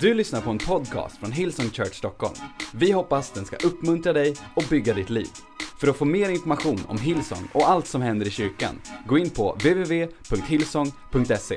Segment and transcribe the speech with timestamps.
[0.00, 2.34] Du lyssnar på en podcast från Hillsong Church Stockholm.
[2.74, 5.28] Vi hoppas den ska uppmuntra dig och bygga ditt liv.
[5.80, 9.30] För att få mer information om Hillsong och allt som händer i kyrkan, gå in
[9.30, 11.56] på www.hillsong.se.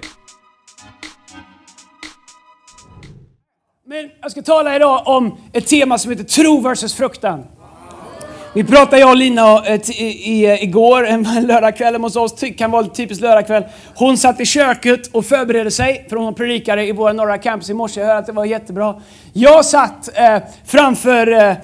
[3.88, 7.46] Men jag ska tala idag om ett tema som heter tro versus fruktan.
[8.54, 12.84] Vi pratade jag och Lina eh, eh, igår, en lördagkväll hemma hos oss, kan vara
[12.84, 13.63] en typisk lördagkväll.
[13.96, 17.73] Hon satt i köket och förberedde sig, för hon predikade i våra norra campus i
[17.73, 17.99] morse.
[17.99, 18.95] Jag hörde att det var jättebra.
[19.34, 21.55] Jag satt eh, framför eh,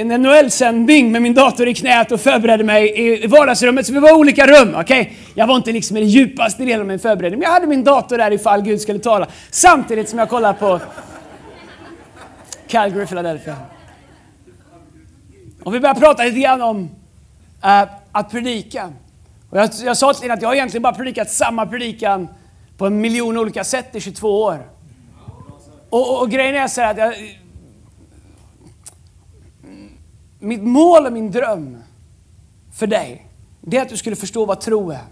[0.00, 3.86] en NHL-sändning med min dator i knät och förberedde mig i, vardagsrummet.
[3.86, 5.12] Så vi var i olika rum, okej?
[5.34, 7.84] Jag var inte liksom i den djupaste delen av min förberedning, men jag hade min
[7.84, 9.26] dator där ifall Gud skulle tala.
[9.50, 10.80] Samtidigt som jag kollade på
[12.68, 13.56] Calgary, Philadelphia.
[15.64, 16.90] Och vi började prata lite grann om
[17.62, 18.92] eh, att predika.
[19.50, 22.28] Och jag, jag sa till er att jag har egentligen bara predikat samma predikan
[22.76, 24.66] på en miljon olika sätt i 22 år.
[25.90, 27.14] Och, och, och grejen är så här att jag,
[30.38, 31.82] mitt mål och min dröm
[32.74, 33.26] för dig,
[33.60, 35.04] det är att du skulle förstå vad tro är.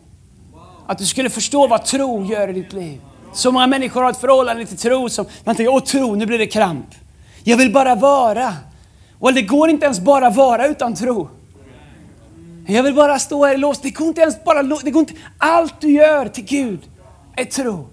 [0.86, 3.00] Att du skulle förstå vad tro gör i ditt liv.
[3.32, 6.38] Så många människor har ett förhållande till tro som man tänker, åh tro, nu blir
[6.38, 6.86] det kramp.
[7.44, 8.54] Jag vill bara vara.
[9.20, 11.28] Och det går inte ens bara vara utan tro.
[12.66, 13.80] Jag vill bara stå här i lås.
[13.80, 16.80] Det går inte ens bara det går inte, Allt du gör till Gud
[17.36, 17.88] är tro.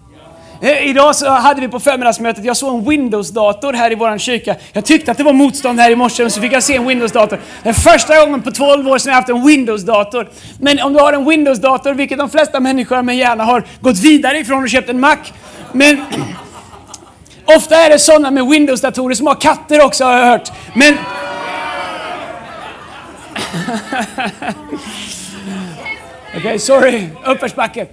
[0.61, 4.55] Eh, idag så hade vi på förmiddagsmötet, jag såg en Windows-dator här i vår kyrka.
[4.73, 6.87] Jag tyckte att det var motstånd här i morse, och så fick jag se en
[6.87, 7.39] Windows-dator.
[7.63, 10.29] Det är första gången på 12 år sedan jag haft en Windows-dator.
[10.59, 14.39] Men om du har en Windows-dator, vilket de flesta människor med hjärna har gått vidare
[14.39, 15.17] ifrån och köpt en Mac.
[15.71, 15.97] Men
[17.55, 20.51] ofta är det sådana med Windows-datorer som har katter också har jag hört.
[20.75, 20.97] Men
[26.37, 27.07] Okej, sorry.
[27.25, 27.87] Uppförsbacke.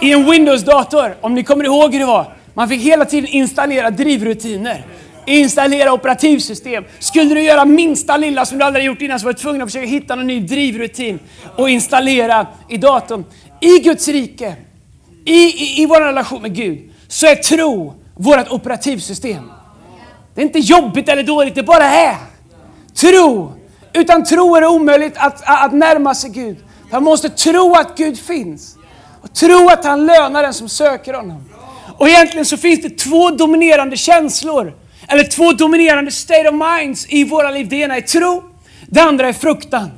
[0.00, 3.90] I en Windows-dator, om ni kommer ihåg hur det var, man fick hela tiden installera
[3.90, 4.84] drivrutiner.
[5.26, 6.84] Installera operativsystem.
[6.98, 9.68] Skulle du göra minsta lilla som du aldrig gjort innan så var du tvungen att
[9.68, 11.18] försöka hitta någon ny drivrutin
[11.56, 13.24] och installera i datorn.
[13.60, 14.54] I Guds rike,
[15.24, 19.50] i, i, i vår relation med Gud, så är tro vårt operativsystem.
[20.34, 22.16] Det är inte jobbigt eller dåligt, det bara är.
[22.94, 23.52] Tro.
[23.92, 26.56] Utan tro är det omöjligt att, att närma sig Gud.
[26.90, 28.76] Man måste tro att Gud finns.
[29.22, 31.44] Och tro att han lönar den som söker honom.
[31.98, 34.74] Och egentligen så finns det två dominerande känslor.
[35.08, 37.68] Eller två dominerande state of minds i våra liv.
[37.68, 38.42] Det ena är tro,
[38.88, 39.90] det andra är fruktan.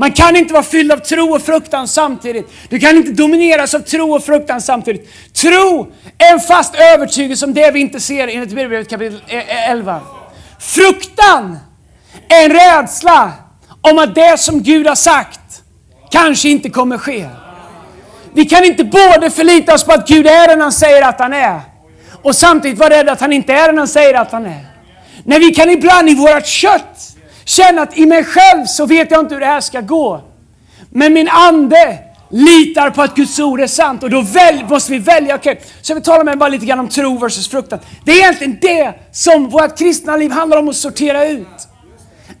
[0.00, 2.50] Man kan inte vara fylld av tro och fruktan samtidigt.
[2.68, 5.08] Du kan inte domineras av tro och fruktan samtidigt.
[5.34, 9.64] Tro är en fast övertygelse om det vi inte ser enligt Bibelbrevet kapitel e- e-
[9.68, 10.00] 11.
[10.58, 11.58] Fruktan
[12.28, 13.32] är en rädsla
[13.80, 15.62] om att det som Gud har sagt
[16.10, 17.28] kanske inte kommer ske.
[18.34, 21.32] Vi kan inte både förlita oss på att Gud är den han säger att han
[21.32, 21.60] är
[22.22, 24.66] och samtidigt vara rädda att han inte är den han säger att han är.
[25.24, 27.07] Nej, vi kan ibland i vårt kött
[27.48, 30.20] känna att i mig själv så vet jag inte hur det här ska gå.
[30.90, 31.98] Men min ande
[32.30, 35.34] litar på att Guds ord är sant och då väl, måste vi välja.
[35.34, 37.78] Okej, så vi talar med bara lite grann om tro versus fruktan.
[38.04, 41.68] Det är egentligen det som vårt kristna liv handlar om att sortera ut.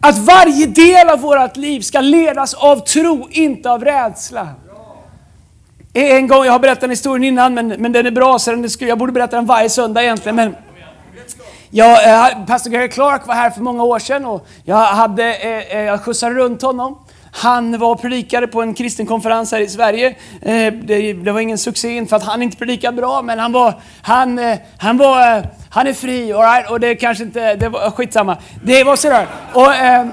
[0.00, 4.48] Att varje del av vårt liv ska ledas av tro, inte av rädsla.
[5.94, 8.50] Eh, en gång, jag har berättat den historien innan, men, men den är bra så
[8.50, 10.36] den, är, jag borde berätta den varje söndag egentligen.
[10.36, 10.54] Men
[11.70, 15.76] jag, eh, pastor Gary Clark var här för många år sedan och jag, hade, eh,
[15.76, 16.98] eh, jag skjutsade runt honom.
[17.32, 20.08] Han var predikare på en kristen konferens här i Sverige.
[20.42, 23.74] Eh, det, det var ingen succé, för att han inte predikade bra, men han var,
[24.02, 26.70] han, eh, han var, eh, han är fri, all right?
[26.70, 28.36] och det kanske inte, det var skitsamma.
[28.64, 29.26] Det var sådär.
[29.52, 30.06] Och, eh,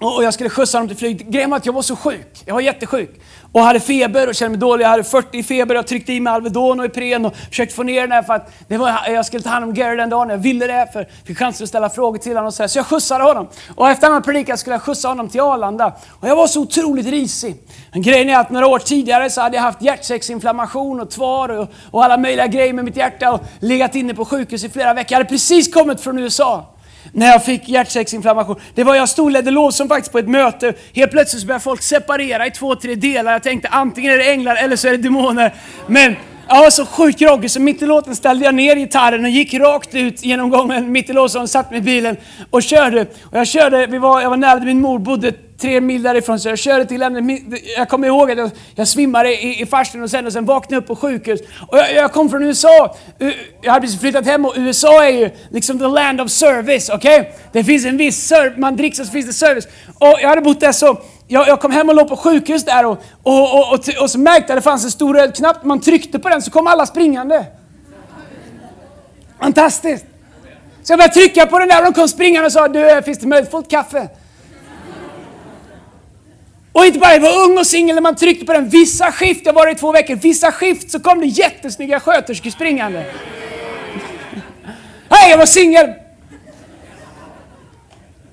[0.00, 1.28] och jag skulle skjutsa honom till flyget.
[1.28, 2.42] Grejen var att jag var så sjuk.
[2.44, 3.20] Jag var jättesjuk.
[3.52, 4.84] Och hade feber och kände mig dålig.
[4.84, 5.74] Jag hade 40 i feber.
[5.74, 8.52] Jag tryckte i mig Alvedon och Ipren och försökte få ner den här för att
[8.68, 10.28] det var, jag skulle ta hand om Gary den dagen.
[10.28, 12.46] Jag ville det för jag fick chansen att ställa frågor till honom.
[12.46, 12.68] Och så, här.
[12.68, 13.48] så jag skjutsade honom.
[13.74, 15.92] Och efter han hade predikat skulle jag skjutsa honom till Arlanda.
[16.10, 17.56] Och jag var så otroligt risig.
[17.92, 21.68] Men grejen är att några år tidigare så hade jag haft hjärtsäcksinflammation och tvar och,
[21.90, 25.12] och alla möjliga grejer med mitt hjärta och legat inne på sjukhus i flera veckor.
[25.12, 26.75] Jag hade precis kommit från USA
[27.12, 28.60] när jag fick hjärtsäcksinflammation.
[28.74, 30.74] Det var jag stod och ledde lovsång faktiskt på ett möte.
[30.94, 33.32] Helt plötsligt så började folk separera i två, tre delar.
[33.32, 35.54] Jag tänkte antingen är det änglar eller så är det demoner.
[35.86, 36.16] Men
[36.48, 39.54] jag var så sjukt groggy så mitt i låten ställde jag ner gitarren och gick
[39.54, 42.16] rakt ut genom gången mitt i lovsången, satt mig i bilen
[42.50, 43.02] och körde.
[43.02, 46.40] Och jag körde, vi var, jag var nära där min mor bodde tre mil därifrån
[46.40, 47.40] så jag körde till henne.
[47.76, 50.74] Jag kommer ihåg att jag, jag svimmade i, i farstun och sen, och sen vaknade
[50.74, 51.40] jag upp på sjukhus.
[51.68, 52.96] Och jag, jag kom från USA.
[53.62, 57.34] Jag hade precis flyttat hem och USA är ju liksom the land of service, okej?
[57.52, 59.68] Det finns en viss service, man dricks och så finns det service.
[59.98, 60.98] Och jag hade bott där så
[61.28, 64.18] jag, jag kom hem och låg på sjukhus där och, och, och, och, och så
[64.18, 65.64] märkte jag att det fanns en stor röd knapp.
[65.64, 67.44] Man tryckte på den så kom alla springande.
[69.40, 70.06] Fantastiskt!
[70.82, 73.18] Så jag började trycka på den där och de kom springande och sa, du, finns
[73.18, 74.08] det möjlighet att få ett kaffe?
[76.76, 78.68] Och inte bara jag var ung och singel när man tryckte på den.
[78.68, 82.98] Vissa skift, jag var i två veckor, vissa skift så kom det jättesnygga sköterskor springande.
[85.10, 85.92] Hej, jag var singel!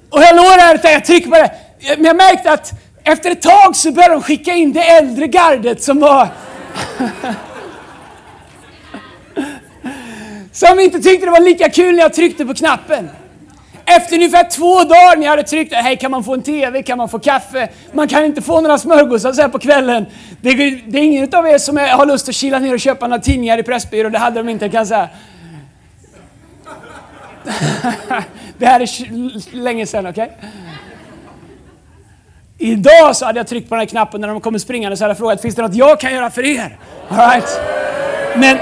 [0.09, 1.51] Och jag låg där och jag tryckte på det.
[1.95, 2.71] Men jag märkte att
[3.03, 6.27] efter ett tag så började de skicka in det äldre gardet som var...
[10.51, 13.09] som inte tyckte det var lika kul när jag tryckte på knappen.
[13.85, 16.97] Efter ungefär två dagar när jag hade tryckt hej kan man få en TV, kan
[16.97, 17.69] man få kaffe?
[17.91, 20.05] Man kan inte få några smörgåsar så här på kvällen.
[20.41, 20.53] Det,
[20.87, 23.21] det är ingen av er som är, har lust att kila ner och köpa några
[23.21, 25.09] tidningar i Pressbyrån, det hade de inte kan säga.
[28.57, 30.23] det här är länge sedan, okej?
[30.23, 30.49] Okay?
[32.57, 35.11] Idag så hade jag tryckt på den här knappen när de kommer springande så hade
[35.11, 36.77] jag frågat, finns det något jag kan göra för er?
[37.09, 37.59] All right.
[38.35, 38.57] Men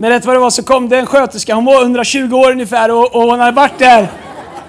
[0.00, 2.90] Men rätt vad det var så kom det en sköterska, hon var 120 år ungefär
[2.90, 4.08] och, och hon hade varit där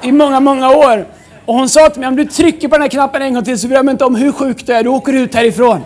[0.02, 1.08] i många, många år.
[1.46, 3.60] Och hon sa till mig, om du trycker på den här knappen en gång till
[3.60, 5.84] så bryr jag mig inte om hur sjuk du är, du åker ut härifrån.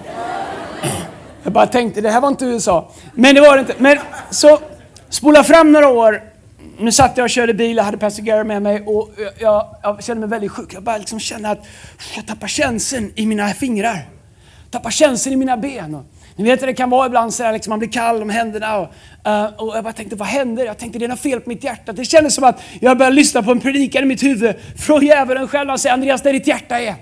[1.44, 2.92] Jag bara tänkte, det här var inte USA.
[3.13, 3.74] Men det var det inte.
[3.78, 3.98] Men
[4.30, 4.60] så
[5.10, 6.24] spola fram några år.
[6.80, 9.10] Nu satt jag och körde bil, jag hade Pastor Gary med mig och
[9.40, 10.74] jag, jag, kände mig väldigt sjuk.
[10.74, 11.66] Jag bara liksom kände att
[12.16, 14.06] jag tappar känslan i mina fingrar.
[14.72, 16.04] Tappar känslan i mina ben.
[16.35, 18.77] Ni vet hur det kan vara ibland, så här, liksom, man blir kall om händerna.
[18.77, 18.94] Och,
[19.27, 20.65] uh, och jag bara tänkte, vad händer?
[20.65, 21.91] Jag tänkte, det är något fel på mitt hjärta.
[21.91, 25.47] Det kändes som att jag började lyssna på en predikan i mitt huvud från djävulen
[25.47, 25.69] själv.
[25.69, 26.95] Han säger, Andreas, där ditt hjärta är.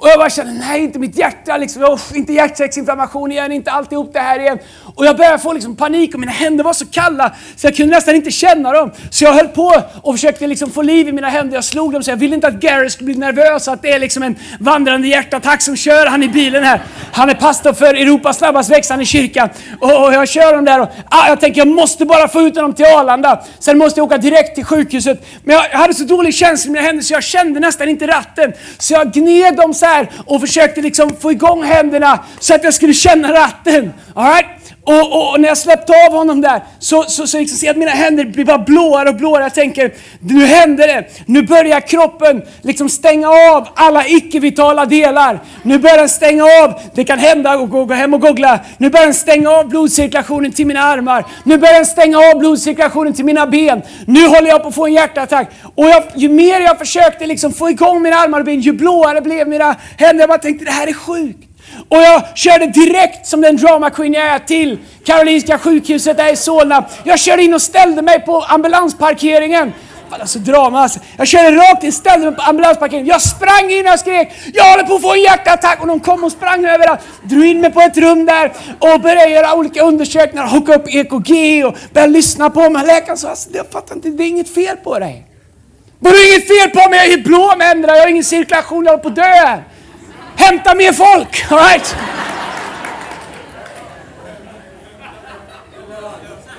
[0.00, 4.12] Och jag bara kände, nej inte mitt hjärta, liksom, oh, inte hjärtsäcksinflammation igen, inte alltihop
[4.12, 4.58] det här igen.
[4.94, 7.94] Och jag började få liksom panik och mina händer var så kalla så jag kunde
[7.94, 8.92] nästan inte känna dem.
[9.10, 11.54] Så jag höll på och försökte liksom få liv i mina händer.
[11.54, 13.98] Jag slog dem så jag ville inte att Gary skulle bli nervös, att det är
[13.98, 16.82] liksom en vandrande hjärtattack som kör han i bilen här.
[17.12, 19.48] Han är pastor för Europas snabbast växande kyrka.
[19.80, 22.56] Och, och jag kör dem där och ah, jag tänker jag måste bara få ut
[22.56, 23.42] honom till Arlanda.
[23.58, 25.26] Sen måste jag åka direkt till sjukhuset.
[25.44, 28.06] Men jag, jag hade så dålig känsla i mina händer så jag kände nästan inte
[28.06, 28.52] ratten.
[28.78, 32.74] Så jag gned dem så där och försökte liksom få igång händerna så att jag
[32.74, 33.92] skulle känna ratten.
[34.14, 34.74] All right?
[34.90, 37.74] Och, och, och, när jag släppte av honom där så, så, så liksom ser jag
[37.74, 39.42] att mina händer blir bara blåare och blåare.
[39.42, 41.04] Jag tänker, nu händer det.
[41.26, 45.40] Nu börjar kroppen liksom stänga av alla icke-vitala delar.
[45.62, 48.60] Nu börjar den stänga av, det kan hända, och gå, gå hem och googla.
[48.78, 51.24] Nu börjar den stänga av blodcirkulationen till mina armar.
[51.44, 53.82] Nu börjar den stänga av blodcirkulationen till mina ben.
[54.06, 55.50] Nu håller jag på att få en hjärtattack.
[55.74, 59.20] Och jag, ju mer jag försökte liksom få igång mina armar och ben, ju blåare
[59.20, 60.22] blev mina händer.
[60.22, 61.49] Jag bara tänkte, det här är sjukt.
[61.88, 66.36] Och jag körde direkt som den drama queen jag är till Karolinska sjukhuset där i
[66.36, 66.84] Solna.
[67.04, 69.72] Jag körde in och ställde mig på ambulansparkeringen.
[70.10, 71.00] Alltså drama alltså.
[71.16, 73.06] Jag körde rakt in, ställde mig på ambulansparkeringen.
[73.06, 75.80] Jag sprang in och skrek Jag håller på att få en hjärtattack!
[75.80, 77.00] Och de kom och sprang överallt.
[77.22, 80.46] Drog in mig på ett rum där och började göra olika undersökningar.
[80.46, 82.86] hocka upp EKG och började lyssna på mig.
[82.86, 85.26] Läkaren sa alltså, jag fattar inte, det är inget fel på dig.
[86.00, 88.24] Det är inget fel på mig, jag är helt blå med händerna, jag har ingen
[88.24, 89.22] cirkulation, jag håller på att dö.
[89.22, 89.64] här.
[90.36, 91.46] Hämta mer folk!
[91.50, 91.96] All right?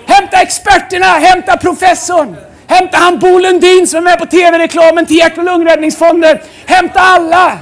[0.05, 2.35] Hämta experterna, hämta professorn.
[2.67, 6.37] Hämta han Bo Lundin som är med på TV-reklamen till Hjärt och lungräddningsfonden.
[6.65, 7.57] Hämta alla!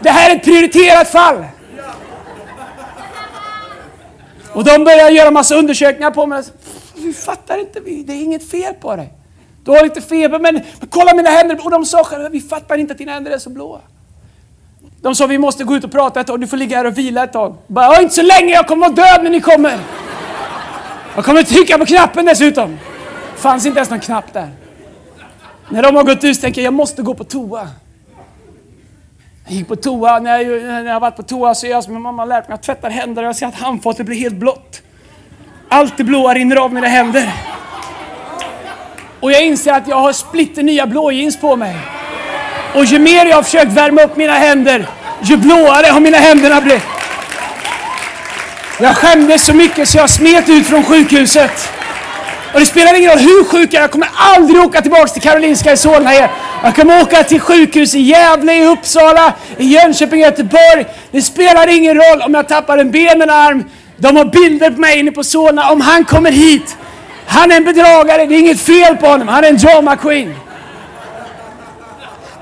[0.00, 1.44] Det här är ett prioriterat fall.
[4.52, 6.42] Och de börjar göra massa undersökningar på mig.
[6.94, 9.12] Vi fattar inte, det är inget fel på dig.
[9.64, 11.64] Du har lite feber, men, men kolla mina händer.
[11.64, 13.80] Och de sa själva, vi fattar inte att dina händer är så blåa.
[15.04, 16.98] De sa vi måste gå ut och prata ett tag, du får ligga här och
[16.98, 17.56] vila ett tag.
[17.66, 19.78] Bara, inte så länge, jag kommer vara död när ni kommer.
[21.14, 22.78] Jag kommer trycka på knappen dessutom.
[23.34, 24.48] Det fanns inte ens någon knapp där.
[25.68, 27.68] När de har gått ut tänker jag, jag måste gå på toa.
[29.44, 31.92] Jag gick på toa, när jag, när jag varit på toa så är jag som
[31.92, 34.36] min mamma har lärt mig, jag tvättar händer och jag ser att handfatet blir helt
[34.36, 34.82] blått.
[35.68, 37.32] Allt det blåa rinner av mina händer.
[39.20, 41.76] Och jag inser att jag har splitter nya blå jeans på mig.
[42.74, 44.86] Och ju mer jag har försökt värma upp mina händer,
[45.22, 46.82] ju blåare har mina händer blivit.
[48.80, 51.70] Jag skämdes så mycket så jag smet ut från sjukhuset.
[52.52, 55.22] Och det spelar ingen roll hur sjuk jag är, jag kommer aldrig åka tillbaka till
[55.22, 56.28] Karolinska i Solna igen.
[56.62, 60.86] Jag kommer åka till sjukhus i Gävle, i Uppsala, i Jönköping, i Göteborg.
[61.10, 63.64] Det spelar ingen roll om jag tappar en ben, en arm.
[63.96, 65.70] De har bilder på mig inne på Solna.
[65.70, 66.76] Om han kommer hit,
[67.26, 69.28] han är en bedragare, det är inget fel på honom.
[69.28, 70.34] Han är en drama queen.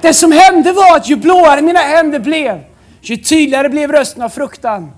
[0.03, 2.61] Det som hände var att ju blåare mina händer blev,
[3.01, 4.91] ju tydligare blev rösten av fruktan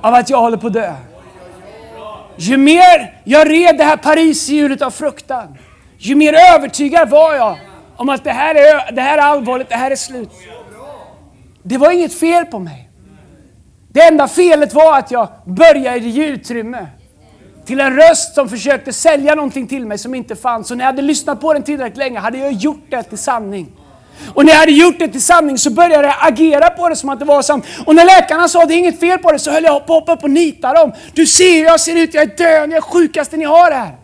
[0.00, 0.94] av att jag håller på att dö.
[2.36, 5.58] Ju mer jag red det här pariserhjulet av fruktan,
[5.98, 7.58] ju mer övertygad var jag
[7.96, 10.30] om att det här, är, det här är allvarligt, det här är slut.
[11.62, 12.90] Det var inget fel på mig.
[13.88, 16.86] Det enda felet var att jag började i utrymme.
[17.66, 20.70] Till en röst som försökte sälja någonting till mig som inte fanns.
[20.70, 23.79] Och när jag hade lyssnat på den tillräckligt länge hade jag gjort det till sanning.
[24.34, 27.08] Och när jag hade gjort det till sanning så började jag agera på det som
[27.08, 27.64] att det var sant.
[27.86, 30.00] Och när läkarna sa det är inget fel på det så höll jag på att
[30.00, 30.92] hoppa upp och nita dem.
[31.12, 33.96] Du ser hur jag ser ut, jag är död, jag är sjukaste ni har här.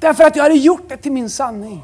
[0.00, 1.82] Därför att jag hade gjort det till min sanning.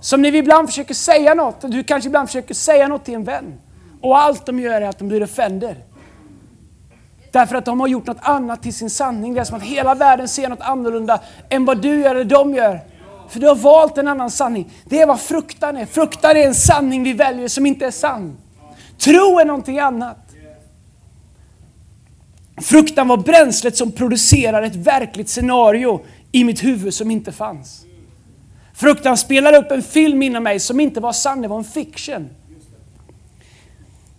[0.00, 3.14] Som när vi ibland försöker säga något, och du kanske ibland försöker säga något till
[3.14, 3.60] en vän.
[4.00, 5.76] Och allt de gör är att de blir offender.
[7.32, 9.34] Därför att de har gjort något annat till sin sanning.
[9.34, 12.54] Det är som att hela världen ser något annorlunda än vad du gör eller de
[12.54, 12.80] gör.
[13.28, 14.70] För du har valt en annan sanning.
[14.84, 15.86] Det är vad fruktan är.
[15.86, 18.36] Fruktan är en sanning vi väljer som inte är sann.
[18.98, 20.18] Tro är någonting annat.
[22.60, 27.84] Fruktan var bränslet som producerar ett verkligt scenario i mitt huvud som inte fanns.
[28.74, 32.28] Fruktan spelar upp en film inom mig som inte var sann, det var en fiction.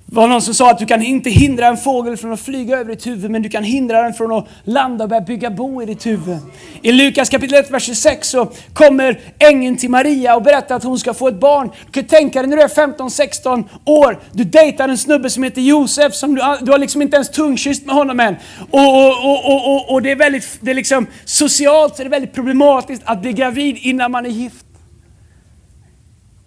[0.09, 2.77] Det var någon som sa att du kan inte hindra en fågel från att flyga
[2.77, 5.81] över ditt huvud, men du kan hindra den från att landa och börja bygga bo
[5.81, 6.37] i ditt huvud.
[6.81, 10.99] I Lukas kapitel 1, vers 26 så kommer ängeln till Maria och berättar att hon
[10.99, 11.71] ska få ett barn.
[11.85, 15.61] Du kan tänka dig när du är 15-16 år, du dejtar en snubbe som heter
[15.61, 18.35] Josef, som du, du har liksom inte ens tungkysst med honom än.
[18.71, 22.09] Och, och, och, och, och det är väldigt, det är liksom socialt så är det
[22.09, 24.65] väldigt problematiskt att bli gravid innan man är gift.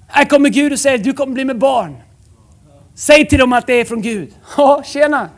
[0.08, 1.96] Här kommer Gud och säger, du kommer bli med barn.
[3.00, 4.35] Säg till dem att det är från Gud.
[4.57, 5.28] Ja, tjena!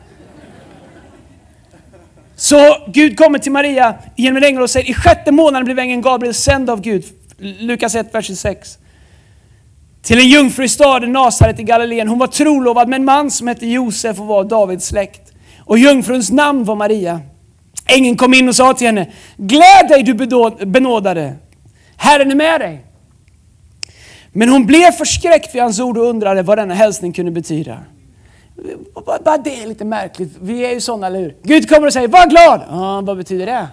[2.35, 6.01] Så Gud kommer till Maria genom en ängel och säger, i sjätte månaden blev ängeln
[6.01, 7.05] Gabriel sänd av Gud.
[7.37, 8.77] Lukas 1, vers 6.
[10.01, 12.07] Till en jungfru i staden Nasaret i Galileen.
[12.07, 15.31] Hon var trolovad med en man som hette Josef och var Davids släkt.
[15.59, 17.21] Och jungfruns namn var Maria.
[17.85, 20.13] Ängeln kom in och sa till henne, Gläd dig du
[20.65, 21.35] benådade,
[21.97, 22.85] Herren är med dig.
[24.33, 27.77] Men hon blev förskräckt vid hans ord och undrade vad denna hälsning kunde betyda.
[29.05, 30.31] Bara det är lite märkligt.
[30.41, 31.35] Vi är ju sådana, eller hur?
[31.43, 32.61] Gud kommer och säger, var glad!
[32.69, 33.67] Ja, vad betyder det?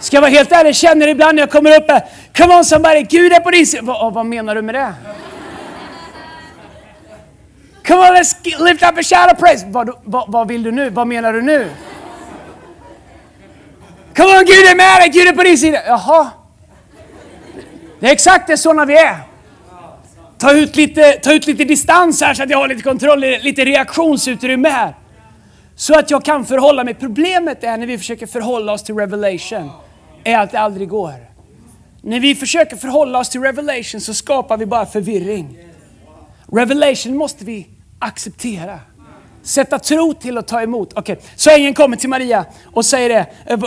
[0.00, 2.04] Ska jag vara helt ärlig, jag känner ibland när jag kommer upp här,
[2.36, 3.82] come on somebody, Gud är på din sida.
[3.82, 4.92] Vad, vad menar du med det?
[7.86, 9.66] Come on, let's lift up a shout of praise.
[9.68, 10.90] Vad, vad, vad vill du nu?
[10.90, 11.70] Vad menar du nu?
[14.16, 15.78] Come on, Gud är med dig, Gud är på din sida.
[15.86, 16.30] Jaha.
[18.00, 19.16] Det är exakt det sådana vi är.
[20.38, 23.64] Ta ut, lite, ta ut lite distans här så att jag har lite kontroll, lite
[23.64, 24.94] reaktionsutrymme här.
[25.76, 26.94] Så att jag kan förhålla mig.
[26.94, 29.70] Problemet är när vi försöker förhålla oss till revelation,
[30.24, 31.14] är att det aldrig går.
[32.02, 35.58] När vi försöker förhålla oss till revelation så skapar vi bara förvirring.
[36.52, 37.66] Revelation måste vi
[37.98, 38.80] acceptera.
[39.46, 40.98] Sätta tro till och ta emot.
[40.98, 41.16] Okay.
[41.36, 43.26] Så ängeln kommer till Maria och säger det.
[43.46, 43.58] Eh,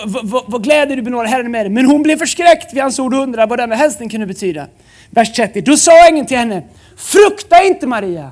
[0.48, 1.70] vad gläder du benådade Herren med dig?
[1.70, 4.68] Men hon blev förskräckt vid hans ord och undrade vad denna hälsning kunde betyda.
[5.10, 5.62] Vers 30.
[5.62, 6.64] Då sa ängeln till henne.
[6.98, 8.32] Frukta inte Maria.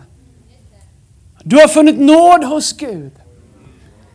[1.44, 3.12] Du har funnit nåd hos Gud.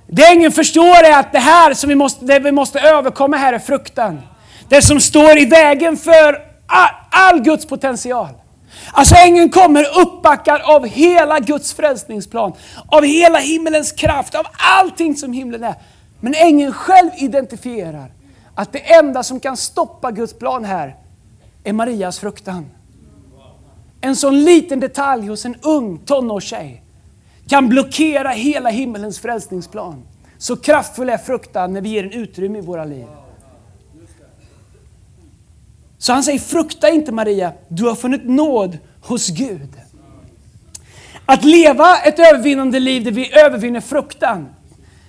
[0.06, 3.52] Det ängeln förstår är att det här som vi måste, det vi måste överkomma här
[3.52, 4.20] är fruktan.
[4.68, 8.28] Det som står i vägen för all, all Guds potential.
[8.92, 12.52] Alltså ängeln kommer uppbackad av hela Guds frälsningsplan,
[12.86, 14.46] av hela himmelens kraft, av
[14.78, 15.74] allting som himlen är.
[16.20, 18.12] Men ängeln själv identifierar
[18.54, 20.96] att det enda som kan stoppa Guds plan här
[21.64, 22.66] är Marias fruktan.
[24.00, 26.82] En sån liten detalj hos en ung tonårstjej
[27.48, 30.02] kan blockera hela himmelens frälsningsplan.
[30.38, 33.06] Så kraftfull är fruktan när vi ger den utrymme i våra liv.
[36.02, 39.70] Så han säger, frukta inte Maria, du har funnit nåd hos Gud.
[41.26, 44.48] Att leva ett övervinnande liv där vi övervinner fruktan,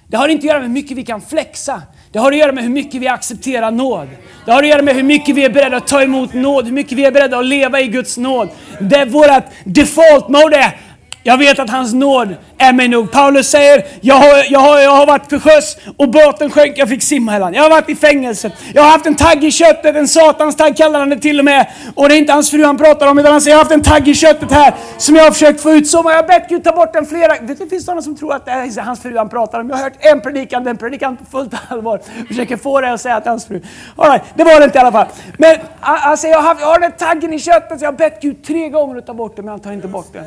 [0.08, 1.82] det har inte att göra med hur mycket vi kan flexa.
[2.12, 4.08] Det har att göra med hur mycket vi accepterar nåd.
[4.46, 6.74] Det har att göra med hur mycket vi är beredda att ta emot nåd, hur
[6.74, 8.50] mycket vi är beredda att leva i Guds nåd.
[8.80, 10.80] Det vårt default mode är,
[11.24, 13.12] jag vet att hans nåd är mig nog.
[13.12, 16.90] Paulus säger, jag har, jag har, jag har varit till sjöss och båten sjönk, jag
[16.90, 18.52] fick simma hela Jag har varit i fängelse.
[18.74, 21.46] Jag har haft en tagg i köttet, en satans tagg kallar han det till och
[21.46, 21.68] med.
[21.96, 23.76] Och det är inte hans fru han pratar om, utan han säger, jag har haft
[23.76, 25.88] en tagg i köttet här som jag har försökt få ut.
[25.88, 28.16] Så jag har bett Gud ta bort den flera Vet du, det finns sådana som
[28.16, 29.70] tror att det är hans fru han pratar om.
[29.70, 32.02] Jag har hört en predikan, den predikan på fullt allvar.
[32.28, 33.62] Försöker få det att säga att det är hans fru.
[33.96, 35.08] All right, det var det inte i alla fall.
[35.38, 37.98] Men han säger, alltså, jag har, jag har den taggen i köttet, så jag har
[37.98, 40.24] bett Gud tre gånger att ta bort den, men han tar inte bort den.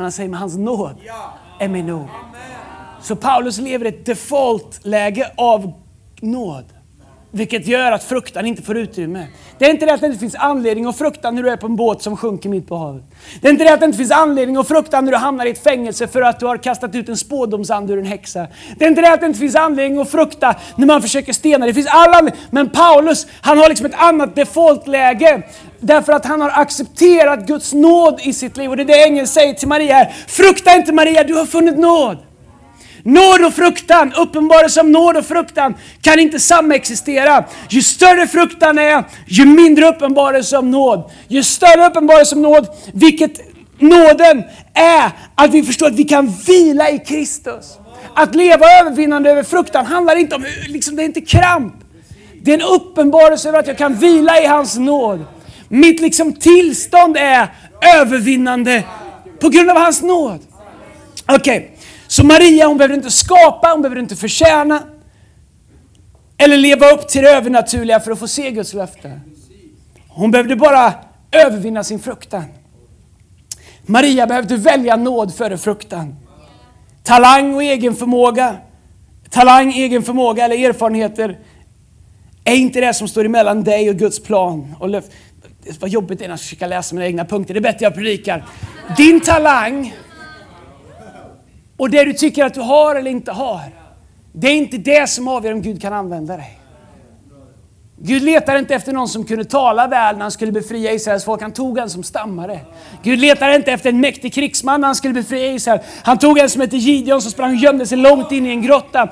[0.00, 0.96] Men han säger med hans nåd
[1.58, 2.08] är mig nog.
[3.00, 5.72] Så Paulus lever i ett default-läge av
[6.20, 6.64] nåd.
[7.32, 9.26] Vilket gör att fruktan inte får utrymme.
[9.58, 11.66] Det är inte det att det inte finns anledning att frukta när du är på
[11.66, 13.02] en båt som sjunker mitt på havet.
[13.40, 15.50] Det är inte det att det inte finns anledning att frukta när du hamnar i
[15.50, 18.46] ett fängelse för att du har kastat ut en spådomsand ur en häxa.
[18.78, 21.66] Det är inte det att det inte finns anledning att frukta när man försöker stena.
[21.66, 22.30] Det finns alla.
[22.50, 25.42] Men Paulus, han har liksom ett annat defaultläge.
[25.80, 28.70] Därför att han har accepterat Guds nåd i sitt liv.
[28.70, 30.14] Och det är det ängeln säger till Maria här.
[30.28, 32.18] Frukta inte Maria, du har funnit nåd.
[33.04, 37.44] Nåd och fruktan, uppenbarelse om nåd och fruktan kan inte samexistera.
[37.68, 41.10] Ju större fruktan är, ju mindre uppenbarelse om nåd.
[41.28, 43.40] Ju större uppenbarelse om nåd, vilket
[43.78, 47.78] nåden är att vi förstår att vi kan vila i Kristus.
[48.14, 51.74] Att leva övervinnande över fruktan handlar inte om, liksom, det är inte kramp.
[52.42, 55.24] Det är en uppenbarelse över att jag kan vila i hans nåd.
[55.68, 57.48] Mitt liksom tillstånd är
[57.96, 58.82] övervinnande
[59.40, 60.40] på grund av hans nåd.
[61.28, 61.68] Okej, okay.
[62.10, 64.82] Så Maria hon behöver inte skapa, hon behöver inte förtjäna
[66.38, 69.20] eller leva upp till det övernaturliga för att få se Guds löfte.
[70.08, 70.94] Hon behövde bara
[71.32, 72.44] övervinna sin fruktan.
[73.82, 76.16] Maria behövde välja nåd före fruktan.
[77.02, 78.56] Talang och egen förmåga,
[79.30, 81.38] talang, egen förmåga eller erfarenheter
[82.44, 85.14] är inte det som står emellan dig och Guds plan och löfte.
[85.80, 87.54] Vad jobbigt det är att försöka läsa mina egna punkter.
[87.54, 88.44] Det är bättre jag predikar.
[88.96, 89.94] Din talang
[91.80, 93.60] och det du tycker att du har eller inte har,
[94.32, 96.59] det är inte det som avgör om Gud kan använda dig.
[98.02, 101.42] Gud letade inte efter någon som kunde tala väl när han skulle befria Israels folk.
[101.42, 102.60] Han tog en som stammade.
[103.02, 105.78] Gud letade inte efter en mäktig krigsman när han skulle befria Israel.
[106.02, 108.62] Han tog en som hette Gideon som sprang och gömde sig långt in i en
[108.62, 109.08] grotta.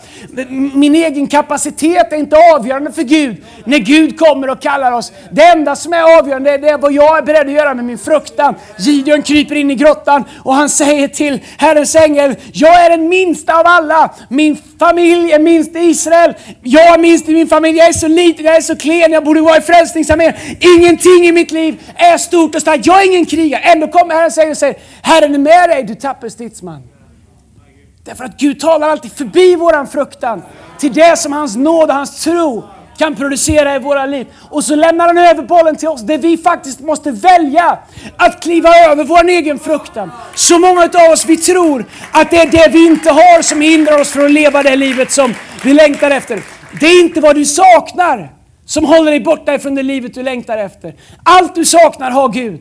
[0.74, 5.12] Min egen kapacitet är inte avgörande för Gud när Gud kommer och kallar oss.
[5.32, 8.54] Det enda som är avgörande är vad jag är beredd att göra med min fruktan.
[8.78, 13.60] Gideon kryper in i grottan och han säger till Herrens ängel, jag är den minsta
[13.60, 14.14] av alla.
[14.28, 16.34] Min familj är minst i Israel.
[16.62, 17.78] Jag är minst i min familj.
[17.78, 20.32] Jag är så liten, jag är så klen, jag borde vara i Frälsningsarmén.
[20.60, 22.86] Ingenting i mitt liv är stort och starkt.
[22.86, 23.60] Jag är ingen krigare.
[23.60, 26.82] Ändå kommer Herren säger och säger, Herren är med dig, du tapper stridsman.
[28.04, 30.42] Därför att Gud talar alltid förbi våran fruktan
[30.78, 32.64] till det som hans nåd och hans tro
[32.98, 34.26] kan producera i våra liv.
[34.50, 37.78] Och så lämnar han över bollen till oss där vi faktiskt måste välja
[38.16, 40.10] att kliva över vår egen fruktan.
[40.34, 44.00] Så många av oss vi tror att det är det vi inte har som hindrar
[44.00, 46.42] oss från att leva det livet som vi längtar efter.
[46.80, 48.37] Det är inte vad du saknar
[48.68, 50.94] som håller dig borta ifrån det livet du längtar efter.
[51.22, 52.60] Allt du saknar har Gud.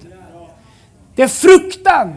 [1.16, 2.16] Det är fruktan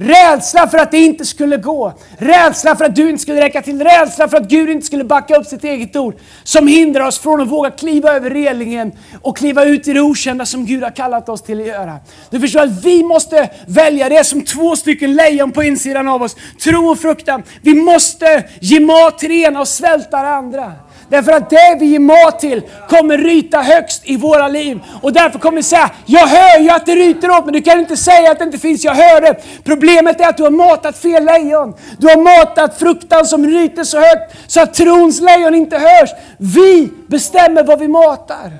[0.00, 1.92] Rädsla för att det inte skulle gå.
[2.18, 3.82] Rädsla för att du inte skulle räcka till.
[3.82, 6.14] Rädsla för att Gud inte skulle backa upp sitt eget ord.
[6.44, 10.46] Som hindrar oss från att våga kliva över relingen och kliva ut i det okända
[10.46, 11.96] som Gud har kallat oss till att göra.
[12.30, 14.08] Du förstår att vi måste välja.
[14.08, 16.36] Det är som två stycken lejon på insidan av oss.
[16.62, 17.42] Tro och fruktan.
[17.62, 20.72] Vi måste ge mat till det ena och svälta det andra.
[21.08, 24.80] Därför att det vi ger mat till kommer ryta högst i våra liv.
[25.02, 27.78] Och därför kommer vi säga, jag hör ju att det ryter åt men du kan
[27.78, 29.34] inte säga att det inte finns, jag hör det.
[29.64, 31.74] Problemet är att du har matat fel lejon.
[31.98, 36.10] Du har matat fruktan som ryter så högt så att trons lejon inte hörs.
[36.38, 38.52] Vi bestämmer vad vi matar.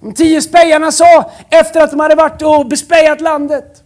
[0.00, 3.82] De tio spejarna sa efter att de hade varit och bespejat landet.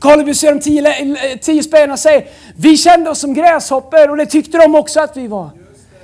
[0.00, 2.24] Karl vi ser de tio, eh, tio spejarna säger,
[2.56, 5.50] vi kände oss som gräshoppor och det tyckte de också att vi var.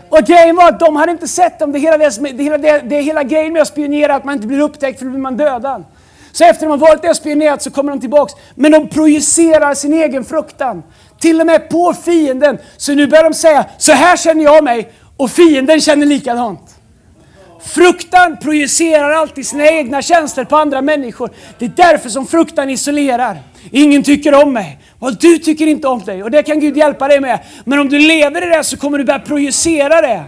[0.08, 1.72] Och grejen var att de hade inte sett dem.
[1.72, 4.46] Det hela, deras, det, hela, det, det hela grejen med att spionera att man inte
[4.46, 5.84] blir upptäckt för då blir man dödad.
[6.32, 8.32] Så efter att de har varit där och spionerat så kommer de tillbaks.
[8.54, 10.82] Men de projicerar sin egen fruktan.
[11.20, 12.58] Till och med på fienden.
[12.76, 14.92] Så nu börjar de säga, så här känner jag mig.
[15.16, 16.75] Och fienden känner likadant.
[17.66, 21.30] Fruktan projicerar alltid sina egna känslor på andra människor.
[21.58, 23.38] Det är därför som fruktan isolerar.
[23.70, 24.78] Ingen tycker om mig.
[24.98, 26.22] Och du tycker inte om dig.
[26.22, 27.40] Och det kan Gud hjälpa dig med.
[27.64, 30.24] Men om du lever i det så kommer du börja projicera det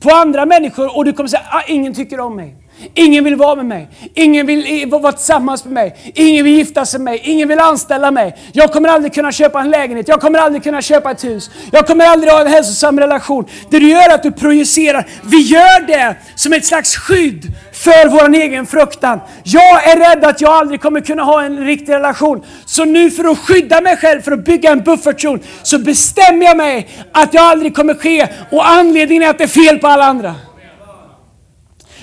[0.00, 2.56] på andra människor och du kommer säga, ah, ingen tycker om mig.
[2.94, 3.88] Ingen vill vara med mig.
[4.14, 6.12] Ingen vill vara tillsammans med mig.
[6.14, 7.20] Ingen vill gifta sig med mig.
[7.24, 8.36] Ingen vill anställa mig.
[8.52, 10.08] Jag kommer aldrig kunna köpa en lägenhet.
[10.08, 11.50] Jag kommer aldrig kunna köpa ett hus.
[11.72, 13.44] Jag kommer aldrig ha en hälsosam relation.
[13.70, 15.06] Det du gör är att du projicerar.
[15.22, 19.20] Vi gör det som ett slags skydd för vår egen fruktan.
[19.42, 22.44] Jag är rädd att jag aldrig kommer kunna ha en riktig relation.
[22.66, 26.56] Så nu för att skydda mig själv, för att bygga en buffertzon, så bestämmer jag
[26.56, 28.26] mig att jag aldrig kommer ske.
[28.50, 30.34] Och anledningen är att det är fel på alla andra.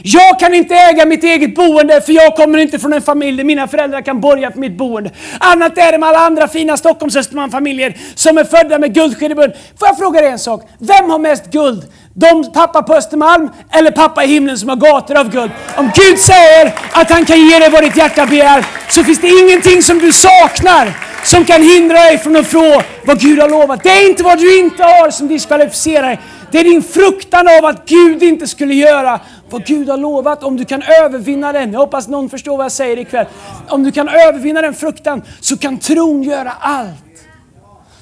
[0.03, 3.43] Jag kan inte äga mitt eget boende för jag kommer inte från en familj där
[3.43, 5.11] mina föräldrar kan borga för mitt boende.
[5.39, 9.35] Annat är det med alla andra fina Stockholms Östermalmsfamiljer som är födda med guldsked i
[9.35, 9.51] mun.
[9.79, 10.69] Får jag fråga dig en sak?
[10.79, 11.83] Vem har mest guld?
[12.13, 15.51] De pappa på Östermalm eller pappa i himlen som har gator av guld?
[15.75, 19.27] Om Gud säger att han kan ge dig vad ditt hjärta begär så finns det
[19.27, 23.83] ingenting som du saknar som kan hindra dig från att få vad Gud har lovat.
[23.83, 26.19] Det är inte vad du inte har som diskvalificerar dig.
[26.51, 30.43] Det är din fruktan av att Gud inte skulle göra vad Gud har lovat.
[30.43, 33.25] Om du kan övervinna den, jag hoppas någon förstår vad jag säger ikväll.
[33.67, 37.03] Om du kan övervinna den fruktan så kan tron göra allt.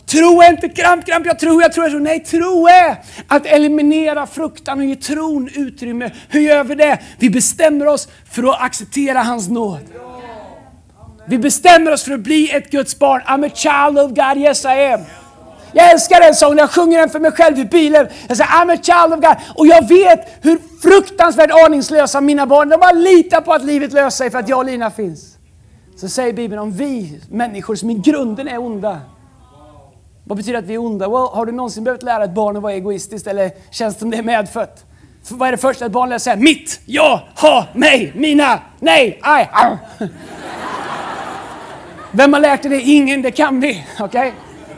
[0.05, 2.01] Tro är inte kramp, kramp, jag tror, jag tror, jag tror.
[2.01, 6.11] Nej, tro är att eliminera fruktan och ge tron utrymme.
[6.29, 6.99] Hur gör vi det?
[7.19, 9.79] Vi bestämmer oss för att acceptera hans nåd.
[11.27, 13.21] Vi bestämmer oss för att bli ett Guds barn.
[13.21, 15.01] I'm a child of God, yes I am.
[15.77, 18.07] Jag älskar den sången, jag sjunger den för mig själv i bilen.
[18.27, 19.55] Jag säger I'm a child of God.
[19.55, 24.17] Och jag vet hur fruktansvärt aningslösa mina barn De bara litar på att livet löser
[24.17, 25.37] sig för att jag och Lina finns.
[25.97, 28.99] Så säger Bibeln om vi människor som i grunden är onda.
[30.23, 31.07] Vad betyder att vi är onda?
[31.07, 34.09] Well, har du någonsin behövt lära ett barn att vara egoistiskt eller känns det som
[34.09, 34.85] det är medfött?
[35.23, 36.37] För vad är det första ett barn lär sig?
[36.37, 39.77] Mitt, jag, ha, mig, mina, nej, aj, aj.
[42.11, 42.81] Vem har lärt dig det?
[42.81, 43.85] Ingen, det kan vi.
[43.99, 44.31] Okay?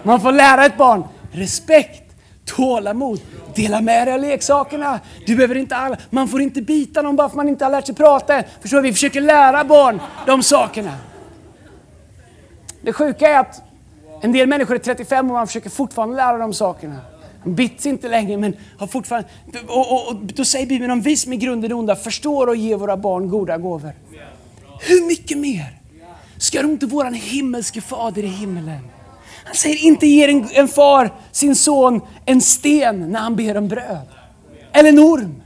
[0.07, 2.15] Man får lära ett barn respekt,
[2.45, 3.21] tålamod,
[3.55, 4.99] dela med dig av leksakerna.
[5.25, 7.85] Du behöver inte alla, man får inte bita någon bara för man inte har lärt
[7.85, 8.43] sig prata än.
[8.61, 8.83] Förstår du?
[8.83, 10.93] Vi försöker lära barn de sakerna.
[12.81, 13.61] Det sjuka är att
[14.21, 16.95] en del människor är 35 och man försöker fortfarande lära dem sakerna.
[17.43, 19.29] De bits inte längre men har fortfarande...
[19.67, 22.55] Och, och, och då säger Bibeln om vi som i grunden är onda förstår och
[22.55, 23.93] ger våra barn goda gåvor.
[24.79, 25.79] Hur mycket mer
[26.37, 28.81] ska då inte våran himmelske fader i himmelen
[29.45, 33.67] han säger inte ger en, en far sin son en sten när han ber om
[33.67, 34.07] bröd.
[34.73, 35.41] Eller en orm.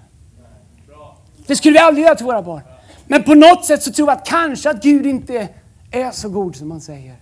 [1.48, 2.62] Det skulle vi aldrig göra till våra barn.
[3.08, 5.48] Men på något sätt så tror vi att kanske att Gud inte
[5.92, 7.16] är så god som man säger.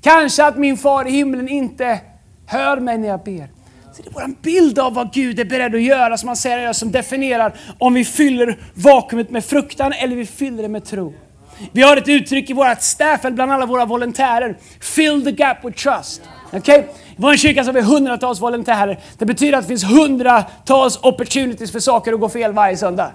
[0.00, 2.00] Kanske att min far i himlen inte
[2.46, 3.50] hör mig när jag ber.
[3.94, 6.72] Så det är vår bild av vad Gud är beredd att göra som han säger
[6.72, 11.14] som definierar om vi fyller vakuumet med fruktan eller vi fyller det med tro.
[11.72, 14.58] Vi har ett uttryck i vårt staff, bland alla våra volontärer.
[14.80, 16.22] Fill the gap with trust.
[16.52, 16.78] Okay?
[16.78, 16.84] I
[17.16, 18.98] vår kyrka så har vi hundratals volontärer.
[19.18, 23.12] Det betyder att det finns hundratals opportunities för saker att gå fel varje söndag.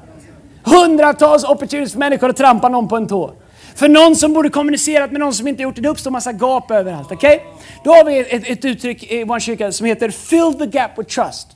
[0.64, 3.34] Hundratals opportunities för människor att trampa någon på en tå.
[3.76, 6.72] För någon som borde kommunicerat med någon som inte gjort det, det uppstår massa gap
[6.72, 7.12] överallt.
[7.12, 7.40] Okay?
[7.84, 11.10] Då har vi ett, ett uttryck i vår kyrka som heter Fill the gap with
[11.10, 11.48] trust.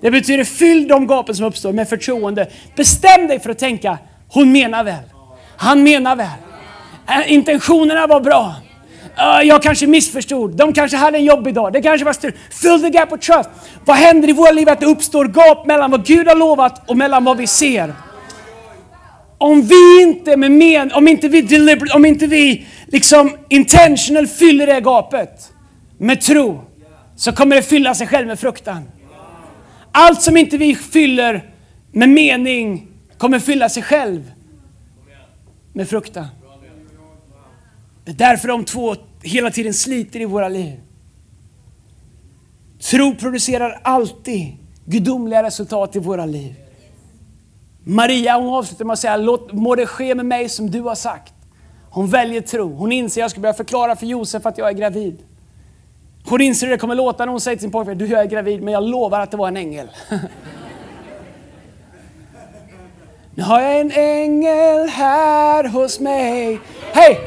[0.00, 2.48] Det betyder fyll de gapen som uppstår med förtroende.
[2.76, 5.13] Bestäm dig för att tänka, hon menar väl.
[5.56, 6.28] Han menar väl.
[7.26, 8.54] Intentionerna var bra.
[9.44, 10.56] Jag kanske missförstod.
[10.56, 11.72] De kanske hade en jobbig dag.
[11.72, 12.34] Det kanske var styr.
[12.50, 13.50] Fill the gap of trust.
[13.84, 14.68] Vad händer i våra liv?
[14.68, 17.94] Att det uppstår gap mellan vad Gud har lovat och mellan vad vi ser.
[19.38, 24.66] Om vi inte med men, om inte vi deliberate, om inte vi liksom intentional fyller
[24.66, 25.52] det gapet
[25.98, 26.64] med tro,
[27.16, 28.82] så kommer det fylla sig själv med fruktan.
[29.92, 31.44] Allt som inte vi fyller
[31.92, 32.88] med mening
[33.18, 34.32] kommer fylla sig själv
[35.74, 36.26] med fruktan.
[38.04, 40.80] Det är därför de två hela tiden sliter i våra liv.
[42.90, 46.54] Tro producerar alltid gudomliga resultat i våra liv.
[47.84, 50.94] Maria hon avslutar med att säga, Låt, må det ske med mig som du har
[50.94, 51.34] sagt.
[51.90, 52.74] Hon väljer tro.
[52.74, 55.18] Hon inser, jag ska börja förklara för Josef att jag är gravid.
[56.24, 58.26] Hon inser hur det kommer låta när hon säger till sin pojkvän, du jag är
[58.26, 59.88] gravid men jag lovar att det var en ängel.
[63.36, 66.60] Nu har jag en ängel här hos mig.
[66.92, 67.20] Hej!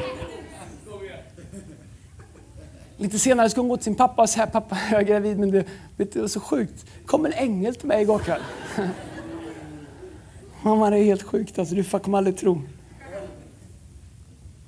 [2.97, 5.51] Lite senare ska hon gå till sin pappa och säga, pappa jag är gravid men
[5.51, 5.67] det, vet
[5.97, 6.85] du, det var så sjukt.
[7.01, 8.41] Det kom en ängel till mig igår kväll.
[10.61, 12.61] Mamma det är helt sjukt alltså, du kommer aldrig tro.